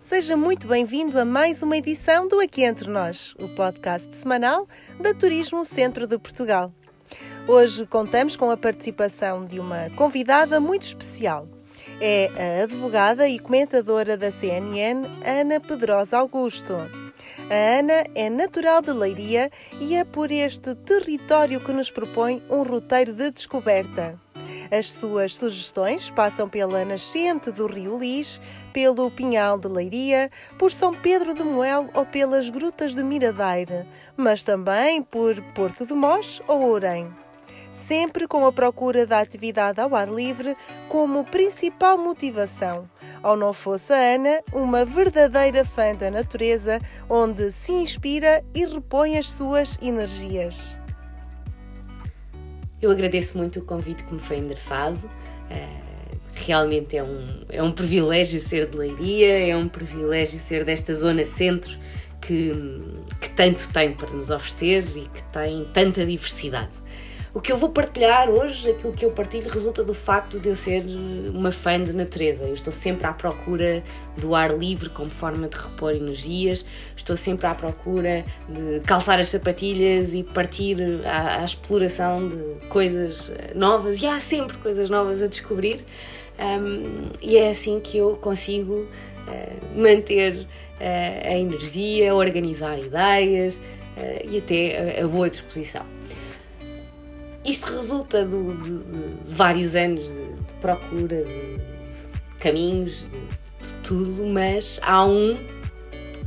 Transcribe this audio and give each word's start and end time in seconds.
Seja 0.00 0.36
muito 0.36 0.68
bem-vindo 0.68 1.18
a 1.18 1.24
mais 1.24 1.62
uma 1.62 1.76
edição 1.76 2.28
do 2.28 2.40
Aqui 2.40 2.62
Entre 2.62 2.88
Nós, 2.88 3.34
o 3.38 3.48
podcast 3.48 4.14
semanal 4.14 4.66
da 5.00 5.12
Turismo 5.12 5.64
Centro 5.64 6.06
de 6.06 6.16
Portugal. 6.16 6.72
Hoje 7.48 7.84
contamos 7.84 8.36
com 8.36 8.48
a 8.50 8.56
participação 8.56 9.44
de 9.44 9.58
uma 9.58 9.90
convidada 9.90 10.60
muito 10.60 10.82
especial. 10.82 11.48
É 12.00 12.30
a 12.60 12.62
advogada 12.62 13.28
e 13.28 13.40
comentadora 13.40 14.16
da 14.16 14.30
CNN, 14.30 15.04
Ana 15.24 15.58
Pedrosa 15.58 16.16
Augusto. 16.16 16.74
A 17.50 17.78
Ana 17.78 18.04
é 18.14 18.30
natural 18.30 18.80
de 18.80 18.92
Leiria 18.92 19.50
e 19.80 19.96
é 19.96 20.04
por 20.04 20.30
este 20.30 20.74
território 20.76 21.60
que 21.60 21.72
nos 21.72 21.90
propõe 21.90 22.42
um 22.48 22.62
roteiro 22.62 23.12
de 23.12 23.32
descoberta. 23.32 24.18
As 24.70 24.92
suas 24.92 25.36
sugestões 25.36 26.10
passam 26.10 26.48
pela 26.48 26.84
nascente 26.84 27.50
do 27.50 27.66
Rio 27.66 27.98
Lis, 27.98 28.40
pelo 28.72 29.10
Pinhal 29.10 29.58
de 29.58 29.68
Leiria, 29.68 30.30
por 30.58 30.72
São 30.72 30.92
Pedro 30.92 31.34
de 31.34 31.44
Moel 31.44 31.88
ou 31.94 32.04
pelas 32.04 32.50
Grutas 32.50 32.94
de 32.94 33.02
Miradeira, 33.02 33.86
mas 34.16 34.44
também 34.44 35.02
por 35.02 35.40
Porto 35.54 35.86
de 35.86 35.94
Mós 35.94 36.40
ou 36.46 36.64
Ourém 36.64 37.10
sempre 37.70 38.26
com 38.26 38.44
a 38.46 38.52
procura 38.52 39.06
da 39.06 39.20
atividade 39.20 39.80
ao 39.80 39.94
ar 39.94 40.08
livre 40.08 40.56
como 40.88 41.24
principal 41.24 41.98
motivação. 41.98 42.88
Ou 43.22 43.36
não 43.36 43.52
fosse 43.52 43.92
a 43.92 44.14
Ana, 44.14 44.40
uma 44.52 44.84
verdadeira 44.84 45.64
fã 45.64 45.92
da 45.92 46.10
natureza, 46.10 46.80
onde 47.08 47.50
se 47.52 47.72
inspira 47.72 48.44
e 48.54 48.64
repõe 48.64 49.18
as 49.18 49.30
suas 49.30 49.78
energias. 49.82 50.76
Eu 52.80 52.90
agradeço 52.90 53.36
muito 53.36 53.60
o 53.60 53.62
convite 53.62 54.04
que 54.04 54.14
me 54.14 54.20
foi 54.20 54.38
endereçado. 54.38 54.98
Uh, 55.50 55.88
realmente 56.34 56.96
é 56.96 57.02
um, 57.02 57.26
é 57.48 57.62
um 57.62 57.72
privilégio 57.72 58.40
ser 58.40 58.68
de 58.68 58.76
Leiria, 58.76 59.50
é 59.50 59.56
um 59.56 59.68
privilégio 59.68 60.38
ser 60.38 60.64
desta 60.64 60.94
zona 60.94 61.24
centro 61.24 61.76
que, 62.20 62.52
que 63.20 63.30
tanto 63.30 63.68
tem 63.72 63.92
para 63.92 64.10
nos 64.10 64.30
oferecer 64.30 64.84
e 64.96 65.08
que 65.08 65.22
tem 65.32 65.64
tanta 65.72 66.04
diversidade. 66.04 66.70
O 67.34 67.40
que 67.42 67.52
eu 67.52 67.58
vou 67.58 67.68
partilhar 67.68 68.30
hoje, 68.30 68.70
aquilo 68.70 68.92
que 68.92 69.04
eu 69.04 69.10
partilho, 69.10 69.50
resulta 69.50 69.84
do 69.84 69.92
facto 69.92 70.40
de 70.40 70.48
eu 70.48 70.56
ser 70.56 70.84
uma 71.28 71.52
fã 71.52 71.82
de 71.82 71.92
natureza. 71.92 72.44
Eu 72.44 72.54
estou 72.54 72.72
sempre 72.72 73.06
à 73.06 73.12
procura 73.12 73.84
do 74.16 74.34
ar 74.34 74.56
livre 74.56 74.88
como 74.88 75.10
forma 75.10 75.46
de 75.46 75.56
repor 75.56 75.94
energias, 75.94 76.64
estou 76.96 77.18
sempre 77.18 77.46
à 77.46 77.54
procura 77.54 78.24
de 78.48 78.80
calçar 78.80 79.18
as 79.20 79.28
sapatilhas 79.28 80.14
e 80.14 80.22
partir 80.22 80.78
à, 81.04 81.42
à 81.42 81.44
exploração 81.44 82.28
de 82.28 82.66
coisas 82.68 83.30
novas, 83.54 84.00
e 84.00 84.06
há 84.06 84.18
sempre 84.20 84.56
coisas 84.56 84.88
novas 84.88 85.22
a 85.22 85.26
descobrir, 85.26 85.84
um, 86.38 87.10
e 87.20 87.36
é 87.36 87.50
assim 87.50 87.78
que 87.78 87.98
eu 87.98 88.16
consigo 88.16 88.72
uh, 88.72 89.80
manter 89.80 90.46
uh, 90.80 91.26
a 91.28 91.34
energia, 91.34 92.14
organizar 92.14 92.78
ideias 92.78 93.58
uh, 93.58 94.26
e 94.28 94.38
até 94.38 95.00
a, 95.00 95.04
a 95.04 95.08
boa 95.08 95.28
disposição. 95.28 95.97
Isto 97.48 97.74
resulta 97.74 98.26
do, 98.26 98.52
de, 98.54 98.78
de, 98.78 99.34
vários 99.34 99.74
anos 99.74 100.04
de, 100.04 100.10
de 100.10 100.52
procura, 100.60 101.24
de, 101.24 101.58
caminhos, 102.38 103.06
de, 103.62 103.72
tudo, 103.82 104.26
mas 104.26 104.78
há 104.82 105.02
um, 105.06 105.38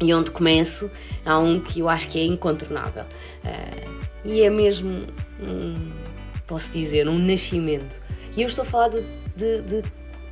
e 0.00 0.14
onde 0.14 0.30
começo, 0.30 0.90
há 1.26 1.38
um 1.38 1.60
que 1.60 1.80
eu 1.80 1.90
acho 1.90 2.08
que 2.08 2.18
é 2.18 2.24
incontornável. 2.24 3.04
Uh, 3.44 4.00
e 4.24 4.40
é 4.40 4.48
mesmo, 4.48 5.08
um, 5.42 5.92
posso 6.46 6.70
dizer, 6.70 7.06
um 7.06 7.18
nascimento. 7.18 8.00
E 8.34 8.40
eu 8.40 8.48
estou 8.48 8.62
a 8.62 8.66
falar 8.66 8.88
de, 8.88 9.02
de, 9.36 9.82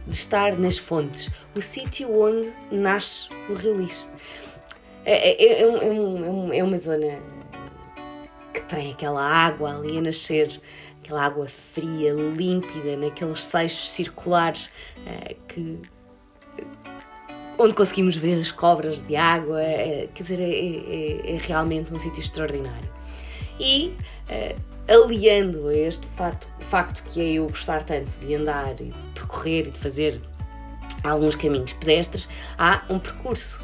estar 0.08 0.58
nas 0.58 0.78
fontes, 0.78 1.28
o 1.54 1.60
sítio 1.60 2.18
onde 2.18 2.50
nasce 2.72 3.28
o 3.50 3.52
Rio 3.52 3.76
Lixo. 3.76 4.06
É, 5.04 5.32
é, 5.32 5.62
é, 5.62 5.66
um, 5.66 6.52
é, 6.54 6.64
uma 6.64 6.76
zona 6.78 7.18
tem 8.68 8.92
aquela 8.92 9.24
água 9.24 9.76
ali 9.76 9.98
a 9.98 10.02
nascer, 10.02 10.60
aquela 11.02 11.24
água 11.24 11.48
fria, 11.48 12.12
límpida, 12.12 12.96
naqueles 12.96 13.44
seixos 13.44 13.90
circulares 13.90 14.70
uh, 14.98 15.34
que 15.48 15.80
onde 17.58 17.74
conseguimos 17.74 18.14
ver 18.14 18.40
as 18.40 18.52
cobras 18.52 19.00
de 19.00 19.16
água, 19.16 19.58
uh, 19.60 20.08
quer 20.14 20.22
dizer, 20.22 20.40
é, 20.40 20.50
é, 20.50 21.34
é, 21.34 21.38
realmente 21.38 21.92
um 21.92 21.98
sítio 21.98 22.20
extraordinário. 22.20 22.88
E 23.58 23.94
uh, 24.28 25.04
aliando 25.04 25.66
a 25.66 25.74
este 25.74 26.06
facto, 26.08 26.48
facto 26.66 27.02
que 27.10 27.20
é 27.20 27.32
eu 27.34 27.48
gostar 27.48 27.82
tanto 27.84 28.10
de 28.20 28.34
andar 28.34 28.80
e 28.80 28.90
de 28.90 29.04
percorrer 29.14 29.66
e 29.66 29.70
de 29.70 29.78
fazer 29.78 30.20
alguns 31.02 31.34
caminhos 31.34 31.72
pedestres, 31.72 32.28
há 32.56 32.84
um 32.90 32.98
percurso 32.98 33.62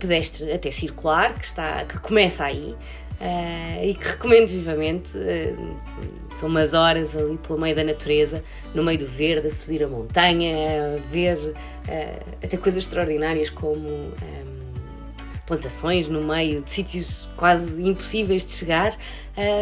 pedestre 0.00 0.50
até 0.50 0.72
circular 0.72 1.32
que, 1.38 1.44
está, 1.44 1.84
que 1.84 1.96
começa 2.00 2.44
aí 2.44 2.76
uh, 3.20 3.84
e 3.84 3.94
que 3.94 4.08
recomendo 4.08 4.48
vivamente. 4.48 5.16
Uh, 5.16 5.76
são 6.36 6.48
umas 6.48 6.72
horas 6.72 7.14
ali 7.14 7.36
pelo 7.36 7.60
meio 7.60 7.76
da 7.76 7.84
natureza, 7.84 8.42
no 8.74 8.82
meio 8.82 9.00
do 9.00 9.06
verde, 9.06 9.46
a 9.46 9.50
subir 9.50 9.84
a 9.84 9.88
montanha, 9.88 10.96
a 10.96 11.10
ver 11.10 11.36
uh, 11.36 11.54
até 12.42 12.56
coisas 12.56 12.84
extraordinárias 12.84 13.50
como 13.50 13.86
um, 13.86 14.10
plantações 15.46 16.08
no 16.08 16.26
meio 16.26 16.62
de 16.62 16.70
sítios 16.70 17.28
quase 17.36 17.66
impossíveis 17.82 18.46
de 18.46 18.52
chegar. 18.52 18.96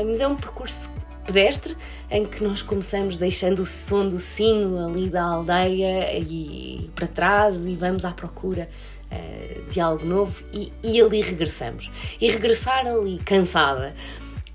mas 0.06 0.20
é 0.20 0.28
um 0.28 0.36
percurso 0.36 0.90
pedestre 1.25 1.76
em 2.10 2.26
que 2.26 2.44
nós 2.44 2.62
começamos 2.62 3.19
deixando 3.19 3.60
o 3.60 3.66
som 3.66 4.08
do 4.08 4.19
sino 4.19 4.86
ali 4.86 5.08
da 5.08 5.25
aldeia 5.25 6.16
e 6.19 6.90
para 6.94 7.06
trás 7.06 7.66
e 7.66 7.75
vamos 7.75 8.04
à 8.04 8.12
procura 8.12 8.69
uh, 9.12 9.70
de 9.70 9.80
algo 9.80 10.04
novo 10.04 10.42
e, 10.52 10.72
e 10.82 11.00
ali 11.00 11.20
regressamos. 11.20 11.91
E 12.20 12.30
regressar 12.30 12.86
ali 12.86 13.19
cansada, 13.19 13.94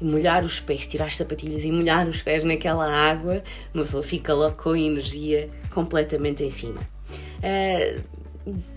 molhar 0.01 0.43
os 0.43 0.59
pés, 0.59 0.87
tirar 0.87 1.05
as 1.05 1.17
sapatilhas 1.17 1.63
e 1.63 1.71
molhar 1.71 2.07
os 2.07 2.21
pés 2.21 2.43
naquela 2.43 2.91
água, 2.91 3.43
uma 3.73 3.83
pessoa 3.83 4.03
fica 4.03 4.33
logo 4.33 4.55
com 4.55 4.71
a 4.71 4.79
energia 4.79 5.49
completamente 5.69 6.43
em 6.43 6.51
cima. 6.51 6.81
Uh, 7.39 8.01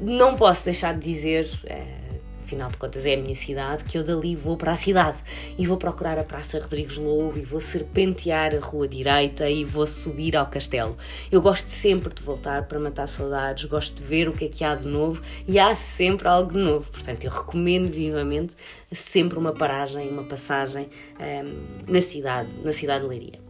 não 0.01 0.37
posso 0.37 0.65
deixar 0.65 0.95
de 0.95 1.05
dizer. 1.05 1.49
Uh, 1.65 2.16
afinal 2.47 2.71
de 2.71 2.77
contas 2.77 3.05
é 3.05 3.15
a 3.15 3.17
minha 3.17 3.35
cidade, 3.35 3.83
que 3.83 3.99
eu 3.99 4.05
dali 4.05 4.37
vou 4.37 4.57
para 4.57 4.73
a 4.73 4.77
cidade 4.77 5.19
e 5.59 5.67
vou 5.67 5.77
procurar 5.77 6.17
a 6.17 6.23
Praça 6.23 6.61
Rodrigues 6.61 6.97
Lobo 6.97 7.37
e 7.37 7.43
vou 7.43 7.61
serpentear 7.61 8.55
a 8.55 8.61
rua 8.61 8.87
direita 8.87 9.51
e 9.51 9.65
vou 9.65 9.85
subir 9.85 10.37
ao 10.37 10.47
castelo. 10.47 10.97
Eu 11.31 11.43
gosto 11.43 11.67
sempre 11.67 12.15
de 12.15 12.23
voltar 12.23 12.69
para 12.69 12.79
matar 12.79 13.09
saudades, 13.09 13.65
gosto 13.65 13.97
de 13.97 14.05
ver 14.05 14.29
o 14.29 14.33
que 14.33 14.45
é 14.45 14.49
que 14.49 14.63
há 14.63 14.77
de 14.77 14.87
novo 14.87 15.21
e 15.49 15.59
há 15.59 15.75
sempre 15.75 16.29
algo 16.29 16.53
de 16.53 16.59
novo. 16.59 16.89
Portanto, 16.89 17.25
eu 17.25 17.33
recomendo 17.33 17.91
vivamente 17.91 18.55
sempre 18.93 19.37
uma 19.37 19.53
paragem, 19.53 20.09
uma 20.09 20.25
passagem 20.25 20.89
um, 21.19 21.93
na 21.93 22.01
cidade, 22.01 22.49
na 22.63 22.73
cidade 22.73 23.03
de 23.03 23.09
Leiria. 23.09 23.46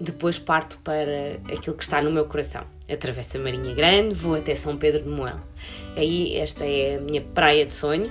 Depois 0.00 0.38
parto 0.38 0.78
para 0.84 1.40
aquilo 1.52 1.76
que 1.76 1.82
está 1.82 2.02
no 2.02 2.10
meu 2.10 2.26
coração. 2.26 2.64
Atravesso 2.88 3.38
a 3.38 3.40
Marinha 3.40 3.74
Grande, 3.74 4.14
vou 4.14 4.34
até 4.34 4.54
São 4.54 4.76
Pedro 4.76 5.02
de 5.02 5.08
Moel. 5.08 5.40
Aí 5.96 6.36
esta 6.36 6.64
é 6.64 6.96
a 6.96 7.00
minha 7.00 7.22
praia 7.22 7.64
de 7.64 7.72
sonho, 7.72 8.10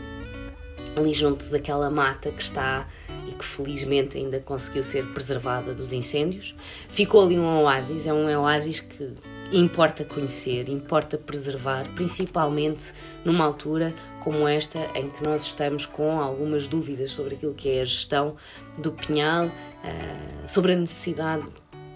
ali 0.96 1.14
junto 1.14 1.46
daquela 1.46 1.90
mata 1.90 2.32
que 2.32 2.42
está 2.42 2.88
e 3.28 3.32
que 3.34 3.46
felizmente 3.46 4.18
ainda 4.18 4.40
conseguiu 4.40 4.84
ser 4.84 5.06
preservada 5.14 5.74
dos 5.74 5.94
incêndios. 5.94 6.56
Ficou 6.90 7.24
ali 7.24 7.38
um 7.38 7.62
oásis, 7.62 8.08
é 8.08 8.14
um 8.14 8.28
oásis 8.42 8.80
que 8.80 9.14
importa 9.52 10.04
conhecer, 10.04 10.70
importa 10.70 11.18
preservar, 11.18 11.88
principalmente 11.94 12.94
numa 13.24 13.46
altura 13.46 13.94
como 14.22 14.48
esta 14.48 14.80
em 14.96 15.10
que 15.10 15.24
nós 15.24 15.44
estamos 15.44 15.86
com 15.86 16.20
algumas 16.20 16.68
dúvidas 16.68 17.12
sobre 17.12 17.36
aquilo 17.36 17.54
que 17.54 17.70
é 17.70 17.82
a 17.82 17.86
gestão 17.86 18.36
do 18.78 18.92
pinhal, 18.92 19.46
eh, 19.84 20.48
sobre 20.48 20.74
a 20.74 20.76
necessidade 20.76 21.46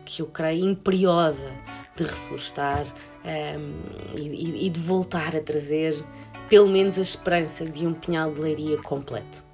que 0.10 0.24
eu 0.24 0.26
creio 0.26 0.68
imperiosa 0.68 1.52
de 1.96 2.04
reflorestar 2.04 2.88
um, 3.24 4.18
e, 4.18 4.66
e 4.66 4.70
de 4.70 4.80
voltar 4.80 5.36
a 5.36 5.40
trazer 5.40 6.04
pelo 6.50 6.68
menos 6.68 6.98
a 6.98 7.02
esperança 7.02 7.64
de 7.64 7.86
um 7.86 7.94
pinhal 7.94 8.34
de 8.34 8.42
leiria 8.42 8.78
completo. 8.80 9.46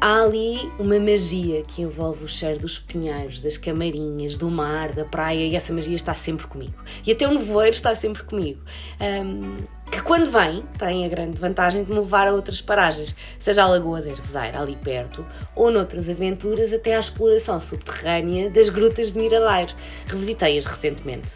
Há 0.00 0.22
ali 0.22 0.56
uma 0.78 0.98
magia 0.98 1.62
que 1.62 1.82
envolve 1.82 2.24
o 2.24 2.28
cheiro 2.28 2.60
dos 2.60 2.78
pinheiros, 2.78 3.40
das 3.40 3.58
camarinhas, 3.58 4.38
do 4.38 4.48
mar, 4.48 4.92
da 4.94 5.04
praia, 5.04 5.46
e 5.46 5.54
essa 5.54 5.74
magia 5.74 5.94
está 5.94 6.14
sempre 6.14 6.46
comigo. 6.46 6.82
E 7.06 7.12
até 7.12 7.28
o 7.28 7.34
nevoeiro 7.34 7.76
está 7.76 7.94
sempre 7.94 8.22
comigo. 8.22 8.62
Um, 8.98 9.58
que 9.90 10.00
quando 10.02 10.30
vem, 10.30 10.64
tem 10.78 11.04
a 11.04 11.08
grande 11.08 11.40
vantagem 11.40 11.82
de 11.82 11.90
me 11.90 11.98
levar 11.98 12.28
a 12.28 12.32
outras 12.32 12.62
paragens, 12.62 13.14
seja 13.38 13.64
a 13.64 13.66
Lagoa 13.66 14.00
de 14.00 14.10
Herveseira, 14.10 14.60
ali 14.60 14.76
perto, 14.76 15.26
ou 15.54 15.70
noutras 15.70 16.08
aventuras 16.08 16.72
até 16.72 16.96
à 16.96 17.00
exploração 17.00 17.58
subterrânea 17.58 18.48
das 18.50 18.68
grutas 18.68 19.12
de 19.12 19.18
Miradeiro. 19.18 19.74
Revisitei-as 20.06 20.66
recentemente, 20.66 21.26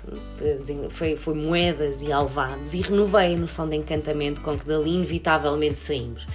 foi, 0.91 1.17
foi 1.17 1.35
moedas 1.35 2.01
e 2.01 2.13
alvados, 2.13 2.75
e 2.75 2.81
renovei 2.81 3.35
a 3.35 3.39
noção 3.39 3.69
de 3.69 3.77
encantamento 3.77 4.41
com 4.41 4.57
que 4.57 4.67
dali 4.67 4.95
inevitavelmente 4.95 5.79
saímos. 5.79 6.27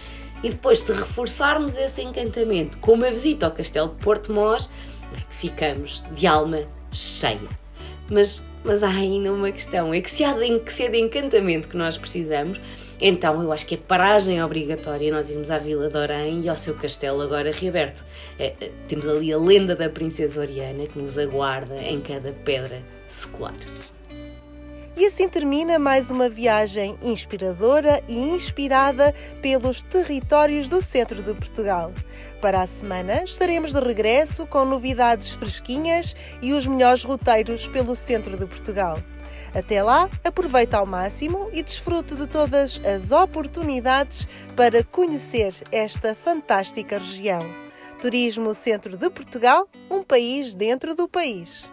E 0.44 0.50
depois, 0.50 0.80
se 0.80 0.92
reforçarmos 0.92 1.77
esse 1.77 2.01
encantamento 2.01 2.77
com 2.80 2.94
uma 2.94 3.12
visita 3.12 3.45
ao 3.45 3.51
Castelo 3.51 3.89
de 3.89 3.95
Porto 3.95 4.33
Mós, 4.33 4.69
ficamos 5.30 6.04
de 6.13 6.27
alma 6.27 6.60
cheia. 6.92 7.50
Mas 8.10 8.44
mas 8.64 8.84
há 8.84 8.90
ainda 8.90 9.32
uma 9.32 9.52
questão: 9.52 9.94
é 9.94 10.02
que 10.02 10.12
se 10.12 10.24
há 10.24 10.34
de, 10.34 10.72
se 10.72 10.84
é 10.84 10.90
de 10.90 10.98
encantamento 10.98 11.68
que 11.68 11.78
nós 11.78 11.98
precisamos, 11.98 12.60
então 13.02 13.42
eu 13.42 13.52
acho 13.52 13.66
que 13.66 13.76
é 13.76 13.78
paragem 13.78 14.44
obrigatória 14.44 15.12
nós 15.12 15.30
irmos 15.30 15.50
à 15.50 15.58
Vila 15.58 15.90
de 15.90 15.98
Orém 15.98 16.42
e 16.42 16.50
ao 16.50 16.58
seu 16.58 16.76
castelo 16.76 17.22
agora 17.22 17.52
reaberto. 17.52 18.04
É, 18.38 18.54
é, 18.60 18.72
temos 18.88 19.08
ali 19.08 19.32
a 19.32 19.38
lenda 19.38 19.76
da 19.76 19.90
Princesa 19.90 20.42
Oriana 20.42 20.86
que 20.86 21.00
nos 21.00 21.18
aguarda 21.18 21.76
em 21.82 22.02
cada 22.02 22.34
pedra 22.34 22.82
secular. 23.08 23.56
E 25.00 25.06
assim 25.06 25.30
termina 25.30 25.80
mais 25.80 26.12
uma 26.12 26.28
viagem 26.28 27.00
inspiradora 27.01 28.04
e 28.06 28.19
inspirada 28.19 29.16
pelos 29.42 29.81
territórios 29.81 30.68
do 30.68 30.81
centro 30.81 31.24
de 31.24 31.34
Portugal. 31.34 31.94
Para 32.42 32.63
a 32.63 32.68
semana 32.68 33.24
estaremos 33.24 33.72
de 33.72 33.80
regresso 33.80 34.46
com 34.46 34.66
novidades 34.66 35.31
fresquinhas 35.31 36.18
e 36.42 36.51
os 36.51 36.68
melhores 36.68 37.06
roteiros 37.06 37.66
pelo 37.69 37.96
centro 37.96 38.36
de 38.36 38.46
Portugal. 38.46 39.00
Até 39.56 39.81
lá, 39.81 40.10
aproveita 40.22 40.78
ao 40.78 40.86
máximo 40.86 41.50
e 41.54 41.63
desfrute 41.63 42.13
de 42.18 42.28
todas 42.28 42.81
as 42.84 43.10
oportunidades 43.10 44.28
para 44.54 44.84
conhecer 44.84 45.54
esta 45.72 46.13
fantástica 46.13 46.98
região. 47.00 47.40
Turismo 48.02 48.54
Centro 48.54 48.98
de 48.98 49.10
Portugal, 49.10 49.66
um 49.90 50.04
país 50.04 50.54
dentro 50.54 50.94
do 50.94 51.07
país. 51.07 51.69